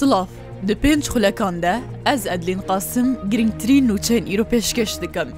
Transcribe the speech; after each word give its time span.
سلااف 0.00 0.28
Di 0.68 0.74
pênc 0.74 1.04
xulekan 1.08 1.62
de 1.62 1.80
ez 2.06 2.26
Edlîn 2.26 2.58
qasim 2.68 3.18
girngtirîn 3.30 3.88
nûçeyên 3.88 4.34
îro 4.34 4.42
pêşkeş 4.44 5.00
dikim. 5.02 5.28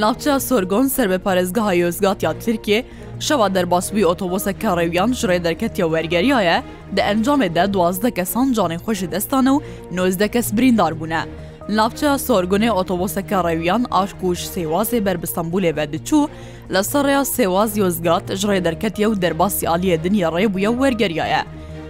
Navçeya 0.00 0.40
Sorgon 0.40 0.86
serbe 0.86 1.18
parezgeha 1.18 1.74
yozgatiya 1.74 2.38
Tirkiye, 2.38 2.84
şeva 3.20 3.54
derbasbûyî 3.54 4.06
otobosa 4.06 4.58
karevyan 4.58 5.12
ji 5.12 5.26
rê 5.26 5.44
derketiya 5.44 5.86
wergeriya 5.86 6.40
ye, 6.42 6.62
di 6.96 7.00
encamê 7.00 7.54
de 7.54 7.72
duwazde 7.72 8.10
kesan 8.14 8.52
canên 8.52 8.80
xweş 8.84 8.98
ji 8.98 9.10
destan 9.12 9.46
û 9.46 9.62
nozde 9.92 10.28
kes 10.28 10.52
birîndar 10.56 10.92
bûne. 11.00 11.20
Navçeya 11.68 12.14
Sorgunê 12.18 12.70
otoboseka 12.70 13.44
rewyan 13.44 13.84
aşkûj 13.90 14.38
sêwazê 14.54 15.04
ber 15.04 15.22
bi 15.22 15.26
Stambulê 15.26 15.76
ve 15.76 15.84
diçû, 15.84 16.28
li 16.70 16.84
serreya 16.84 17.20
sêwaz 17.20 17.78
yozgat 17.80 18.36
ji 18.36 18.46
rê 18.48 18.64
derketiye 18.64 19.08
û 19.08 19.22
derbasî 19.22 19.66
aliyê 19.66 20.04
din 20.04 20.14
ya 20.14 20.28
rêbûye 20.28 20.70
wergeriya 20.82 21.26
ye. 21.26 21.44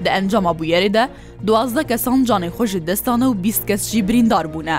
Di 0.05 0.09
encama 0.09 0.51
bûyerê 0.51 0.95
de, 0.95 1.09
دوازدە 1.49 1.83
کەسان 1.91 2.19
جانێ 2.29 2.51
خۆشی 2.57 2.81
دەستانە 2.89 3.27
و 3.31 3.35
بیست 3.43 3.63
کەسشی 3.71 4.03
بریندار 4.09 4.47
بوونە. 4.55 4.79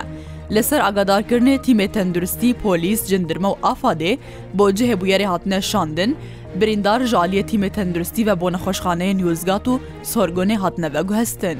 لەسەر 0.55 0.79
ئاگادارکردنی 0.85 1.57
تیمێ 1.65 1.87
تەندروستی 1.95 2.55
پۆلیس 2.63 3.01
جندرمە 3.09 3.49
و 3.53 3.57
ئافادێ 3.65 4.13
بۆ 4.57 4.65
جێهبوویەری 4.77 5.29
هاتنە 5.31 5.59
شاندن، 5.71 6.11
بریندار 6.59 6.99
ژالیە 7.11 7.43
تیمێ 7.49 7.69
تەندروستی 7.77 8.23
و 8.27 8.31
بۆ 8.41 8.47
نەخۆشخانەیە 8.55 9.13
نیوزگات 9.19 9.65
و 9.71 9.75
سۆرگۆنێ 10.11 10.55
هاتنەوە 10.63 11.01
گوهستن. 11.09 11.57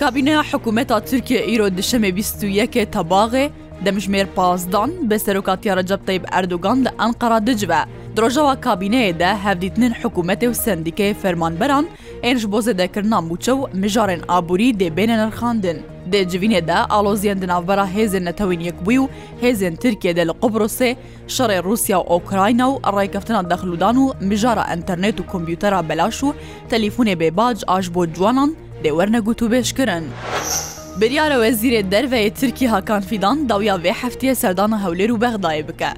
کابینەیە 0.00 0.40
حکوومەتا 0.50 0.96
تورکیا 1.08 1.40
ئیرۆ 1.50 1.68
دشەمێ 1.78 2.10
21 2.18 2.78
تەباغێ، 2.94 3.44
دەمژمێر 3.84 4.26
پازدان 4.38 4.90
بە 5.08 5.16
سەرۆکاتیارە 5.24 5.82
جەبتەیب 5.90 6.22
ئەردوگان 6.32 6.78
لە 6.86 6.90
ئەنقەرا 7.00 7.38
دجبە. 7.48 7.80
درۆژەوە 8.16 8.54
کابینەیەدا 8.66 9.30
هەفدیتنن 9.44 9.92
حکوومەتێ 10.00 10.46
و 10.50 10.58
سندیکەی 10.64 11.16
فەرمانبەران 11.22 11.86
ئێنش 12.24 12.42
بۆ 12.52 12.58
زەدەکردنا 12.66 13.18
موچە 13.28 13.52
و 13.58 13.68
مژارێن 13.82 14.22
ئابووری 14.30 14.76
دێبێنە 14.80 15.16
نرخاندن. 15.20 15.78
دێجوینێدا 16.12 16.78
ئالۆزیان 16.92 17.38
دناوبەرە 17.42 17.84
هێزن 17.96 18.24
نەتەوین 18.28 18.60
یەکبووی 18.68 18.98
و 19.02 19.10
هێزن 19.42 19.74
ترکێدە 19.82 20.22
لە 20.30 20.34
قوبرسێ 20.42 20.90
شەڕێ 21.34 21.58
رووسیا 21.66 21.98
و 22.00 22.04
ئۆکراینە 22.12 22.66
و 22.70 22.80
ڕێکەفتنا 22.96 23.40
دەخلودان 23.50 23.96
و 24.02 24.06
مژارە 24.28 24.64
ئەتەرنێت 24.70 25.16
و 25.20 25.28
کۆمپیوتەرە 25.32 25.80
بەلاش 25.88 26.18
و 26.26 26.30
تەلیفونێ 26.70 27.14
بێباج 27.20 27.56
ئاش 27.70 27.86
بۆ 27.94 28.02
جوانان 28.16 28.50
دێوەرنەگووت 28.84 29.40
و 29.42 29.48
بێشکردن. 29.52 30.04
Biryara 31.00 31.34
Wezîrê 31.40 31.90
Derveyê 31.90 32.30
Tirkî 32.30 32.68
Hakan 32.68 33.00
Fidan 33.02 33.48
dawya 33.48 33.76
vê 33.76 33.92
heftiye 33.92 34.34
serdana 34.34 34.76
hewlêr 34.84 35.10
û 35.10 35.16
bexdayê 35.24 35.68
bike. 35.68 35.88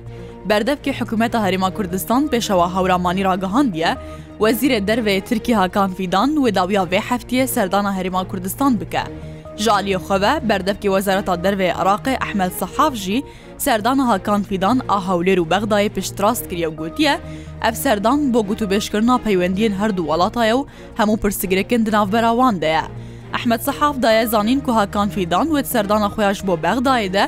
Berdevkê 0.48 0.92
Hikûmeta 0.92 1.44
Herêma 1.48 1.74
Kurdistan 1.74 2.26
pêşewa 2.26 2.74
hewramanî 2.78 3.24
ragihandiye, 3.24 3.96
Wezîrê 4.38 4.86
Derveyê 4.88 5.20
Tirkî 5.20 5.54
Hakan 5.56 5.94
Fidan 5.94 6.30
wê 6.30 6.54
dawya 6.54 6.82
vê 6.84 7.00
heftiye 7.00 7.46
serdana 7.46 8.00
Herêma 8.00 8.28
Kurdistan 8.28 8.80
bike. 8.80 9.00
Ji 9.56 9.70
aliyê 9.70 9.96
xwe 9.98 10.48
berdevkê 10.48 10.82
Wezareta 10.86 11.34
Dervê 11.44 11.70
Iraqê 11.74 12.30
Ehmel 12.30 12.50
Sehav 12.50 12.94
jî 12.94 13.22
serdana 13.58 14.08
Hakan 14.08 14.42
Fidan 14.42 14.80
a 14.88 14.98
hewlêr 15.08 15.38
û 15.38 15.48
bexdayê 15.50 15.88
piştrast 15.88 16.48
kiriye 16.48 16.68
gotiye, 16.68 17.18
ev 17.68 17.72
serdan 17.74 18.34
bo 18.34 18.40
gotûbêşkirina 18.40 19.22
peywendiyên 19.22 19.74
her 19.76 19.96
du 19.96 20.02
welataye 20.02 20.52
û 20.52 20.66
hemû 20.96 21.16
pirsigirekin 21.20 21.86
di 21.86 21.92
navbera 21.92 22.30
wan 22.30 22.60
de 22.62 22.66
ye. 22.66 22.80
ئەحمد 23.34 23.60
سەحافدایە 23.66 24.24
زانین 24.34 24.60
کو 24.66 24.72
هاکان 24.78 25.08
فیدان 25.16 25.46
وێت 25.54 25.66
سەردانە 25.74 26.08
خۆیاش 26.14 26.38
بۆ 26.46 26.54
بەغدایە 26.64 27.10
دە 27.16 27.24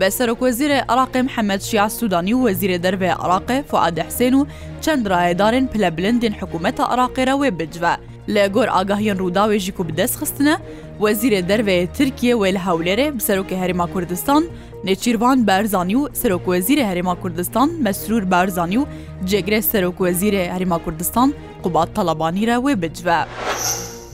بە 0.00 0.08
سەرۆکۆزیرە 0.16 0.78
عراقی 0.92 1.22
محەممەد 1.28 1.62
شیا 1.68 1.84
سوودانی 1.96 2.34
و 2.34 2.40
وەزیرە 2.46 2.78
دەروێ 2.84 3.12
عراقێ 3.24 3.58
فعاد 3.70 3.98
حسێن 4.08 4.34
و 4.38 4.42
چەند 4.84 5.02
ڕایەدارن 5.12 5.64
پلە 5.72 5.88
بلندین 5.96 6.34
حکوومەتە 6.40 6.84
عراقێرە 6.92 7.34
وێ 7.40 7.50
بجوە 7.58 7.94
لە 8.34 8.42
گۆر 8.54 8.68
ئاگاهیان 8.74 9.16
ڕووداوێژی 9.22 9.72
و 9.78 9.86
بدەست 9.88 10.16
خستنە 10.20 10.54
وەزیرە 11.02 11.40
دەروێ 11.50 11.78
ترکیە 11.96 12.34
وێ 12.40 12.48
لە 12.56 12.60
هەولێرێ 12.66 13.06
بسەرۆکی 13.18 13.58
هەریما 13.62 13.86
کوردستان 13.94 14.42
نێچیروان 14.86 15.38
بارزانانی 15.48 15.96
و 16.00 16.08
سەرۆکوەزیرە 16.20 16.84
هەرێما 16.90 17.14
کوردستان 17.22 17.68
مەسرور 17.84 18.24
بارزانانی 18.32 18.76
و 18.80 18.84
جێگرێ 19.30 19.60
سەرۆکوەزیرە 19.70 20.42
هەریما 20.54 20.78
کوردستان 20.84 21.28
قوبات 21.64 21.90
تەلەبانیرە 21.98 22.56
وێ 22.64 22.72
بجوە. 22.82 23.18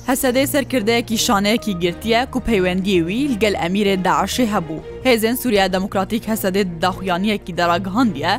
هەسەدەی 0.09 0.47
سەرکردەیەکی 0.55 1.23
شانەیەکی 1.27 1.79
گرتیە 1.83 2.21
و 2.35 2.39
پەیوەندیێوی 2.49 3.31
لەگەل 3.33 3.55
ئەمیرێ 3.63 3.97
داعشی 4.07 4.51
هەبوو 4.55 4.85
هێزن 5.07 5.37
سووریا 5.43 5.67
دموکراتیک 5.77 6.23
هەسەدەی 6.33 6.69
داخوانیەکی 6.83 7.57
دەراگەهندە 7.61 8.33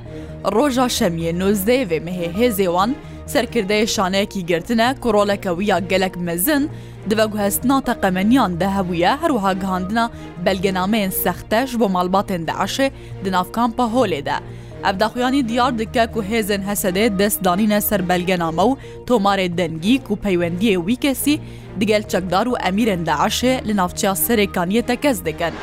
ڕۆژە 0.56 0.88
شەمیە 0.98 1.32
نۆزدەیێ 1.42 1.98
مهێ 2.06 2.28
هێزێوان 2.40 2.92
سەرکردەیە 3.34 3.92
شانەیەکی 3.96 4.46
گرتنە 4.50 4.88
کۆڕۆلەکە 5.04 5.52
ویە 5.58 5.78
گەلک 5.92 6.16
مەزن 6.28 6.64
دڤەگوهستنا 7.10 7.78
تەقەمەنیان 7.88 8.52
دەهەبووە 8.62 9.12
هەروها 9.22 9.52
گەهاندنا 9.62 10.06
بەلگەنامەیەن 10.46 11.12
سەختەش 11.24 11.70
بۆ 11.80 11.86
مالباتێن 11.96 12.44
داعشێ 12.50 12.88
دناافکان 13.24 13.70
پەهۆلێدا. 13.78 14.38
Ev 14.86 15.00
daxuyanî 15.00 15.50
diyar 15.50 15.78
dike 15.78 16.08
ku 16.14 16.24
hêzên 16.24 16.64
hesedê 16.66 17.20
dest 17.20 17.44
danîne 17.44 17.82
ser 17.82 18.10
belgenama 18.10 18.62
û 18.64 18.78
tomarê 19.08 19.58
dengî 19.58 20.04
ku 20.04 20.14
peywendiyê 20.24 20.76
wî 20.88 20.96
kesî 20.96 21.40
digel 21.80 22.04
çekdar 22.10 22.46
û 22.48 22.54
emîrên 22.70 23.06
deeşê 23.08 23.68
li 23.68 23.76
navçeya 23.76 24.14
serêkaniye 24.14 24.82
te 24.82 24.96
kes 24.96 25.26
dikin. 25.26 25.54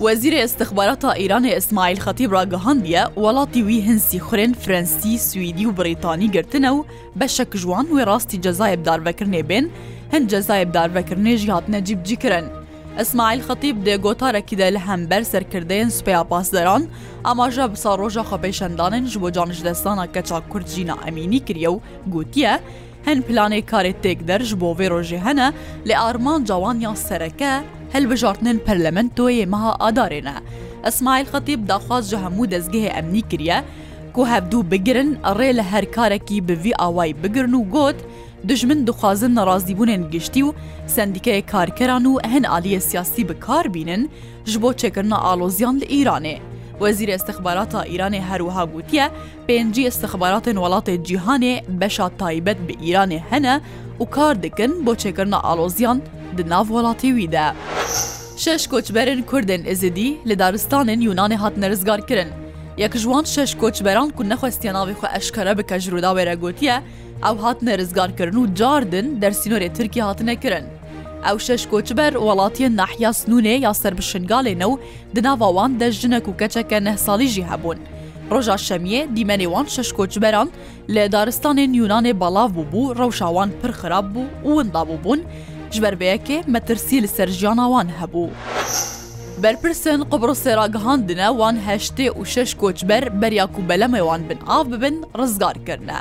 Wezîrê 0.00 0.44
istixbarata 0.44 1.16
Îranê 1.18 1.58
İsmail 1.58 1.96
Xatîb 1.98 2.32
ragihandiye 2.32 3.04
welatî 3.14 3.58
wî 3.68 3.86
hinsî 3.86 4.18
xurên 4.18 4.54
Frensî, 4.54 5.18
Swîdî 5.18 5.64
û 5.70 5.72
Brîtanî 5.78 6.30
girtine 6.30 6.68
û 6.70 6.84
beşek 7.16 7.48
ji 7.54 7.60
wan 7.72 7.86
wê 7.86 8.06
rastî 8.06 8.42
cezayb 8.44 8.80
darvekirinê 8.88 9.42
bên, 9.48 9.66
hin 10.12 10.26
cezayb 10.28 10.68
darvekirinê 10.74 11.36
jî 11.36 11.52
hatine 11.52 11.84
cîbcî 11.84 12.16
kirin. 12.16 12.44
ئەسمایل 12.98 13.40
خەتیب 13.46 13.76
دێ 13.86 13.94
گۆتارێکیدا 14.04 14.68
لە 14.76 14.80
هەمبەر 14.88 15.22
سەرکردەیەن 15.32 15.90
سوپیا 15.96 16.22
پاسدەران 16.30 16.82
ئاماژە 17.26 17.66
بسا 17.72 17.92
ڕۆژە 18.00 18.22
خەپەیشەندانن 18.30 19.04
ji 19.10 19.16
بۆ 19.22 19.28
جانشدەستانە 19.36 20.04
کەچا 20.14 20.38
کورجینە 20.52 20.94
ئەمینی 21.04 21.40
کریە 21.48 21.70
و 21.72 21.82
گوتیە، 22.12 22.54
هەن 23.06 23.18
پلانەی 23.26 23.66
کارێت 23.70 23.98
تێک 24.04 24.18
دەرج 24.28 24.50
بۆ 24.60 24.68
وێ 24.78 24.86
ڕۆژێ 24.94 25.18
هەنە 25.26 25.46
لێ 25.88 25.96
ئارمان 26.02 26.40
جوانیان 26.48 26.96
سەرەکە 27.06 27.52
هەلبژارتنن 27.94 28.58
پەرلەمنتۆیە 28.66 29.46
مەها 29.52 29.72
ئادارێنە. 29.82 30.36
ئەسمایل 30.86 31.26
خەتیب 31.32 31.60
داخواز 31.72 32.02
ji 32.12 32.16
هەموو 32.24 32.50
دەستگەهێ 32.54 32.90
ئەمنی 32.96 33.24
کریە، 33.30 33.58
کو 34.14 34.22
هەبدوو 34.32 34.68
بگرن 34.70 35.10
ڕێ 35.38 35.50
لە 35.58 35.64
هەر 35.72 35.84
کارێکی 35.96 36.44
بڤی 36.46 36.72
ئاوای 36.80 37.12
بگرن 37.22 37.54
و 37.54 37.62
گوت، 37.74 37.98
دژمن 38.48 38.80
دخوازن 38.88 39.30
نەڕازیبوونێن 39.38 40.02
گشتی 40.14 40.42
و 40.46 40.54
سندیکەیە 40.96 41.42
کارکەران 41.52 42.04
و 42.06 42.12
هەن 42.32 42.44
عالیە 42.52 42.78
سیاسی 42.88 43.24
بکار 43.24 43.64
بینن 43.74 44.08
ji 44.50 44.56
بۆ 44.62 44.70
چێکردنا 44.80 45.18
ئالۆزیان 45.26 45.76
لە 45.80 45.86
ئیرانێ. 45.92 46.36
وەزیر 46.82 47.10
استخباراتە 47.18 47.80
ئیرانێ 47.92 48.20
هەروها 48.30 48.64
گوتیە 48.74 49.06
پێنجی 49.46 49.84
استخباراتên 49.90 50.56
وڵاتێ 50.62 50.94
جیهانێ 51.06 51.54
بەشا 51.80 52.06
تایبەت 52.20 52.58
بە 52.68 52.74
ئیرانێ 52.86 53.20
هەنە 53.30 53.54
و 54.02 54.04
کار 54.14 54.34
دکن 54.44 54.72
بۆ 54.84 54.92
چێکردنا 55.02 55.38
ئالۆزیان 55.46 55.98
دناو 56.36 56.64
وڵاتی 56.76 57.10
ویدە. 57.18 57.46
شش 58.42 58.62
کۆچبەرن 58.72 59.20
کوردن 59.30 59.62
ئزدی 59.72 60.08
لە 60.28 60.34
دارستانên 60.42 61.00
یونانێ 61.08 61.36
هات 61.42 61.54
نەرزگارکردن. 61.62 62.30
یەک 62.84 62.92
ژوان 63.02 63.24
شش 63.34 63.50
کۆچبەران 63.62 64.08
کو 64.16 64.22
نەخواستیانناوی 64.30 64.96
خو 65.00 65.06
ئەشکەرە 65.14 65.52
بکە 65.58 65.76
ژرودا 65.84 66.10
وێرەگوتیە، 66.16 66.76
ئەو 67.24 67.36
هاتنە 67.42 67.72
ڕزگارکردن 67.80 68.36
و 68.38 68.46
جاردن 68.58 69.06
دەرسینۆرێ 69.22 69.68
ترکی 69.76 70.00
هاتنەکردن. 70.08 70.64
ئەو 71.26 71.36
شەش 71.46 71.62
کۆچبەر 71.72 72.12
وڵاتیە 72.26 72.68
ناحیا 72.80 73.10
سنوونێ 73.20 73.54
یا 73.66 73.72
سەر 73.82 73.94
بشنگالێنە 73.98 74.66
و 74.72 74.74
دناواوان 75.16 75.70
دەژنەک 75.80 76.26
و 76.28 76.36
کەچەکە 76.40 76.78
نە 76.86 76.92
ساڵیژی 77.06 77.48
هەبوون. 77.50 77.78
ڕۆژا 78.32 78.56
شەمیە 78.66 79.02
دیمەنێوان 79.16 79.66
شەش 79.74 79.88
کۆچبەران 79.98 80.48
لە 80.94 81.04
دارستانی 81.14 81.64
نیونانێ 81.74 82.12
بەڵاو 82.22 82.48
بوو 82.54 82.68
بوو 82.72 82.94
ڕەوشاوان 82.98 83.50
پرخراب 83.60 84.06
بوو 84.12 84.28
و 84.46 84.50
وندابوو 84.58 84.96
بوون، 85.04 85.20
ژبەربەیەکێ 85.76 86.38
مەترسی 86.54 86.98
لە 87.04 87.08
سەرژیاناوان 87.16 87.88
هەبوو. 87.98 88.30
بەرپرسن 89.42 90.00
قبڕسێراگەهاندنە 90.10 91.28
وان 91.40 91.56
هەشتێ 91.68 92.06
و 92.18 92.24
شش 92.32 92.50
کۆچبەر 92.62 93.04
بەریاکو 93.20 93.60
بەلەمەوان 93.68 94.22
بن 94.28 94.40
ئاو 94.48 94.64
ببن 94.70 94.96
ڕزگارکردە. 95.20 95.98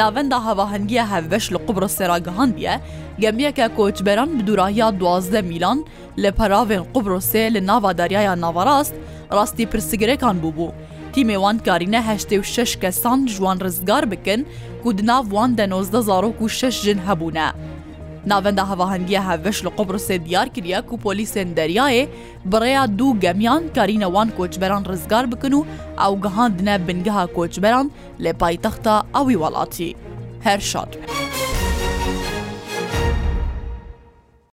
ناوەندا 0.00 0.38
هەواهنگگیە 0.46 1.04
هەڤبش 1.12 1.44
لە 1.54 1.58
قوبرە 1.66 1.88
سێراگەهندە 1.96 2.74
گەمیەکە 3.22 3.66
کۆچبەران 3.76 4.30
بدوراهیا 4.38 4.88
دوازدە 5.00 5.40
میلان 5.50 5.78
لە 6.22 6.30
پەراوێن 6.38 6.84
قوبرۆسێ 6.94 7.44
لە 7.54 7.60
ناواداریایە 7.70 8.34
ناوەڕاست 8.44 8.94
ڕاستی 9.36 9.64
پرسیگرەکان 9.70 10.36
بوو 10.42 10.52
بوو. 10.58 10.72
تیمێوان 11.14 11.56
کارینە 11.66 12.00
هەشتێ 12.08 12.36
و 12.40 12.44
شش 12.54 12.70
کەسان 12.82 13.18
جوان 13.34 13.58
ڕزگار 13.64 14.04
بکن 14.12 14.40
و 14.86 14.88
دناوان 14.98 15.50
دە 15.58 15.64
19 15.72 16.00
زارۆک 16.08 16.38
و 16.42 16.48
شش 16.58 16.74
ژن 16.84 17.00
هەبوونە. 17.08 17.46
Navenda 18.30 18.64
hevahengiya 18.70 19.22
hevveş 19.30 19.64
li 19.64 19.68
Qobrusê 19.68 20.24
diyar 20.24 20.48
kiriye 20.54 20.80
ku 20.80 20.96
polîsên 21.04 21.54
deryayê 21.56 22.08
birêya 22.52 22.98
du 22.98 23.20
gemiyan 23.20 23.62
karîne 23.74 24.04
wan 24.04 24.30
koçberan 24.36 24.84
rizgar 24.84 25.32
bikin 25.32 25.52
û 25.52 25.60
ew 26.06 26.14
gihandine 26.28 26.88
bingeha 26.88 27.26
koçberan 27.26 27.90
lê 28.20 28.32
paytexta 28.32 29.02
awî 29.14 29.34
welatî. 29.34 29.90
Her 30.42 30.58
şad. 30.60 31.13